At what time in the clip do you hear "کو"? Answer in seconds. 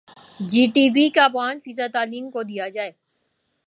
2.31-2.43